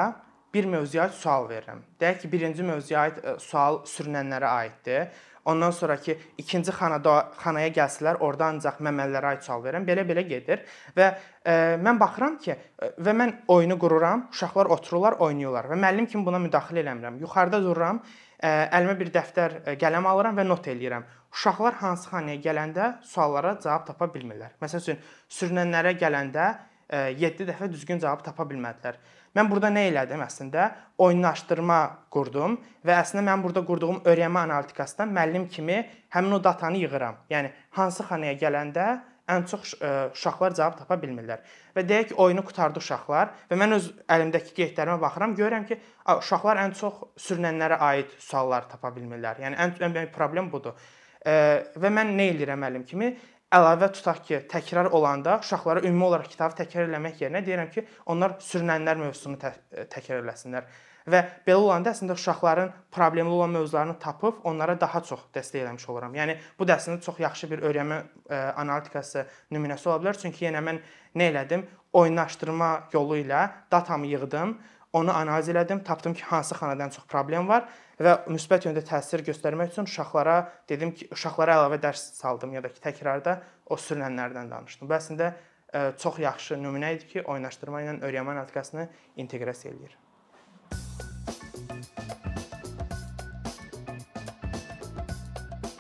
bir 0.54 0.64
mövzuya 0.72 1.04
aid 1.04 1.16
sual 1.18 1.44
verirəm. 1.50 1.82
Deyək 2.00 2.22
ki, 2.22 2.30
birinci 2.32 2.64
mövzuya 2.64 3.02
aid 3.02 3.18
sual 3.44 3.82
sürünənlərə 3.84 4.52
aiddir. 4.62 5.10
Ondan 5.46 5.70
sonrakı 5.70 6.16
ikinci 6.38 6.72
xanada 6.74 7.14
xanaya 7.38 7.70
gəlsələr, 7.74 8.18
orada 8.26 8.48
ancaq 8.50 8.80
məməlilərə 8.82 9.36
aid 9.36 9.44
sual 9.46 9.62
verirəm. 9.62 9.86
Belə-belə 9.86 10.24
gedir 10.26 10.64
və 10.96 11.06
e, 11.12 11.54
mən 11.82 12.00
baxıram 12.02 12.38
ki, 12.42 12.56
e, 12.56 12.90
və 12.98 13.14
mən 13.14 13.34
oyunu 13.54 13.78
qururam, 13.78 14.26
uşaqlar 14.34 14.72
otururlar, 14.74 15.20
oynayırlar 15.22 15.70
və 15.70 15.78
müəllim 15.84 16.10
kimi 16.10 16.26
buna 16.26 16.42
müdaxilə 16.42 16.82
eləmirəm. 16.82 17.20
Yuxarıda 17.22 17.62
dururam, 17.62 18.02
e, 18.40 18.50
əlimə 18.50 18.98
bir 18.98 19.12
dəftər, 19.14 19.60
e, 19.62 19.76
qələm 19.78 20.10
alıram 20.10 20.40
və 20.40 20.46
not 20.48 20.66
eləyirəm. 20.72 21.06
Uşaqlar 21.36 21.78
hansı 21.82 22.10
xanaya 22.10 22.42
gələndə 22.42 22.94
suallara 23.06 23.54
cavab 23.62 23.86
tapa 23.92 24.10
bilmirlər. 24.14 24.58
Məsəl 24.62 24.82
üçün, 24.82 25.04
sürünənlərə 25.38 25.94
gələndə 26.00 26.54
7 26.90 27.42
e, 27.42 27.46
dəfə 27.48 27.68
düzgün 27.72 27.98
cavab 28.02 28.22
tapa 28.24 28.46
bilmədilər. 28.46 28.98
Mən 29.36 29.50
burada 29.50 29.68
nə 29.72 29.88
elədim 29.90 30.22
əslində? 30.24 30.68
Oyunlaşdırma 31.02 31.80
qurdum 32.14 32.56
və 32.86 32.94
əslində 33.00 33.24
mən 33.26 33.42
burada 33.44 33.64
qurduğum 33.66 33.98
öyrənmə 34.06 34.46
analitikasından 34.46 35.12
müəllim 35.12 35.48
kimi 35.52 35.82
həmin 36.14 36.38
o 36.38 36.40
datanı 36.44 36.80
yığıram. 36.84 37.18
Yəni 37.30 37.52
hansı 37.76 38.06
xanaya 38.06 38.38
gələndə 38.40 38.86
ən 39.28 39.46
çox 39.50 39.74
e, 39.82 39.92
uşaqlar 40.14 40.54
cavab 40.54 40.78
tapa 40.78 40.96
bilmirlər. 41.02 41.42
Və 41.76 41.82
deyək 41.86 42.12
ki, 42.12 42.18
oyunu 42.22 42.44
qutardı 42.46 42.78
uşaqlar 42.78 43.32
və 43.50 43.58
mən 43.58 43.76
öz 43.76 43.88
əlimdəki 44.16 44.54
qeydlərimə 44.56 45.00
baxıram, 45.02 45.34
görürəm 45.38 45.66
ki, 45.66 45.80
uşaqlar 46.14 46.62
ən 46.62 46.76
çox 46.78 47.02
sürünənlərə 47.26 47.80
aid 47.90 48.14
suallar 48.22 48.68
tapa 48.70 48.94
bilmirlər. 48.94 49.42
Yəni 49.42 49.58
ən, 49.58 49.74
ən 49.82 49.96
böyük 49.98 50.14
problem 50.14 50.52
budur. 50.52 50.78
E, 51.26 51.34
və 51.74 51.90
mən 51.90 52.14
nə 52.14 52.30
edirəm 52.36 52.62
müəllim 52.62 52.86
kimi? 52.86 53.16
Əlavə 53.54 53.90
tutaq 53.94 54.24
ki, 54.26 54.40
təkrar 54.50 54.90
olanda 54.96 55.38
uşaqlara 55.42 55.84
ümumi 55.86 56.08
olaraq 56.10 56.32
kitabı 56.32 56.58
təkrar 56.64 56.88
eləmək 56.90 57.22
yerinə 57.22 57.44
deyirəm 57.46 57.70
ki, 57.70 57.86
onlar 58.12 58.38
sürünənlər 58.42 58.98
mövzusunu 59.04 59.38
tə 59.42 59.54
təkrar 59.92 60.24
eləsinlər. 60.24 60.66
Və 61.06 61.20
belə 61.46 61.60
olanda 61.62 61.92
əslində 61.94 62.16
uşaqların 62.18 62.72
problemli 62.90 63.30
olan 63.30 63.52
mövzularını 63.54 63.94
tapıb 64.02 64.40
onlara 64.44 64.74
daha 64.80 65.00
çox 65.06 65.28
dəstək 65.34 65.62
eləmiş 65.62 65.84
oluram. 65.92 66.14
Yəni 66.18 66.34
bu 66.58 66.66
da 66.66 66.80
əslində 66.80 67.04
çox 67.04 67.20
yaxşı 67.22 67.48
bir 67.52 67.62
öyrənmə 67.68 67.98
ə, 68.00 68.06
e, 68.26 68.40
analitikası 68.62 69.22
nümunəsi 69.54 69.86
ola 69.86 70.00
bilər. 70.02 70.18
Çünki 70.18 70.48
yenə 70.48 70.64
mən 70.66 70.80
nə 71.14 71.28
elədim? 71.30 71.62
Oyunlaşdırma 71.94 72.70
yolu 72.92 73.20
ilə 73.22 73.44
datamı 73.70 74.10
yığdım. 74.16 74.56
Onu 74.96 75.12
analiz 75.12 75.48
elədim, 75.52 75.82
tapdım 75.84 76.14
ki, 76.16 76.22
hansı 76.30 76.56
xanada 76.56 76.86
ən 76.86 76.92
çox 76.94 77.04
problem 77.12 77.48
var 77.50 77.66
və 78.00 78.14
müsbət 78.32 78.68
yöndə 78.68 78.82
təsir 78.86 79.20
göstərmək 79.26 79.74
üçün 79.74 79.88
uşaqlara 79.90 80.36
dedim 80.70 80.94
ki, 80.96 81.10
uşaqlara 81.12 81.58
əlavə 81.58 81.78
dərs 81.82 82.04
saldım 82.16 82.54
ya 82.56 82.62
da 82.64 82.70
ki, 82.72 82.80
təkrarda 82.86 83.38
o 83.68 83.76
sürünənlərdən 83.76 84.48
danışdım. 84.52 84.88
Bu 84.88 84.96
əslində 84.96 85.32
e, 85.32 85.90
çox 86.00 86.22
yaxşı 86.24 86.60
nümunə 86.62 86.94
idi 86.96 87.12
ki, 87.12 87.24
oyunlaşdırma 87.26 87.84
ilə 87.84 87.98
öyrənmə 88.08 88.36
analitikasını 88.38 88.88
inteqrasiya 89.24 89.74
eləyir. 89.74 89.98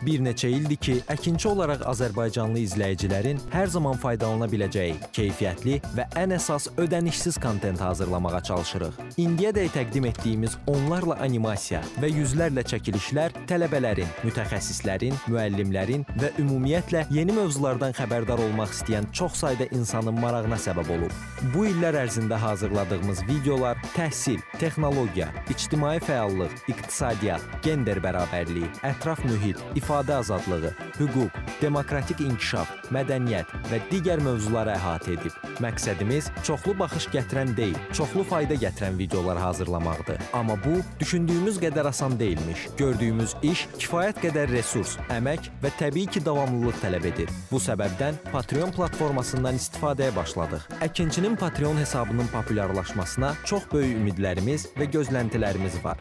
Bir 0.06 0.20
neçə 0.22 0.46
ildir 0.54 0.78
ki, 0.78 0.92
əkinçi 1.10 1.48
olaraq 1.50 1.80
azərbaycanlı 1.90 2.60
izləyicilərin 2.62 3.40
hər 3.50 3.70
zaman 3.72 3.96
faydalana 3.98 4.46
biləcəyi 4.52 4.94
keyfiyyətli 5.16 5.80
və 5.96 6.04
ən 6.20 6.36
əsas 6.36 6.68
ödənişsiz 6.78 7.40
kontent 7.42 7.82
hazırlamağa 7.82 8.40
çalışırıq. 8.46 9.00
İndiyədək 9.18 9.72
təqdim 9.74 10.06
etdiyimiz 10.12 10.54
onlarla 10.70 11.18
animasiya 11.26 11.80
və 11.98 12.12
yüzlərlə 12.12 12.62
çəkilişlər 12.70 13.34
tələbələrin, 13.50 14.12
mütəxəssislərin, 14.22 15.18
müəllimlərin 15.26 16.06
və 16.22 16.30
ümumiyyətlə 16.38 17.08
yeni 17.10 17.34
mövzulardan 17.40 17.96
xəbərdar 17.98 18.44
olmaq 18.46 18.78
istəyən 18.78 19.10
çox 19.10 19.42
sayda 19.42 19.66
insanın 19.74 20.22
marağına 20.22 20.60
səbəb 20.68 20.94
olub. 21.00 21.18
Bu 21.54 21.66
illər 21.68 21.94
ərzində 22.00 22.38
hazırladığımız 22.40 23.20
videolar 23.28 23.78
təhsil, 23.94 24.40
texnologiya, 24.58 25.28
ictimai 25.52 25.98
fəallıq, 26.02 26.54
iqtisadiyyat, 26.72 27.42
gender 27.62 28.00
bərabərliyi, 28.02 28.70
ətraf 28.88 29.20
mühit, 29.28 29.60
ifadə 29.78 30.16
azadlığı, 30.16 30.72
hüquq, 30.96 31.36
demokratik 31.60 32.22
inkişaf, 32.24 32.72
mədəniyyət 32.94 33.52
və 33.70 33.78
digər 33.92 34.22
mövzuları 34.24 34.74
əhatə 34.74 35.14
edib. 35.14 35.36
Məqsədimiz 35.62 36.32
çoxlu 36.46 36.74
baxış 36.80 37.06
gətirən 37.14 37.52
deyil, 37.58 37.78
çoxlu 37.94 38.24
fayda 38.26 38.56
gətirən 38.64 38.98
videolar 38.98 39.38
hazırlamaqdır. 39.38 40.18
Amma 40.34 40.56
bu 40.64 40.80
düşündüyümüz 41.00 41.60
qədər 41.62 41.92
asan 41.92 42.18
deyilmiş. 42.18 42.66
Gördüyümüz 42.80 43.36
iş 43.46 43.66
kifayət 43.76 44.22
qədər 44.24 44.50
resurs, 44.56 44.96
əmək 45.14 45.50
və 45.62 45.72
təbii 45.78 46.10
ki, 46.10 46.24
davamlılıq 46.26 46.82
tələb 46.82 47.06
edir. 47.12 47.30
Bu 47.52 47.62
səbəbdən 47.62 48.18
Patreon 48.32 48.74
platformasından 48.74 49.60
istifadəyə 49.60 50.16
başladıq. 50.16 50.66
Əkinçinin 50.90 51.35
Patreon 51.36 51.76
hesabının 51.76 52.26
populyarlaşmasına 52.26 53.34
çox 53.44 53.62
böyük 53.72 53.96
ümidlərimiz 53.96 54.68
və 54.76 54.88
gözləntilərimiz 54.92 55.84
var. 55.84 56.00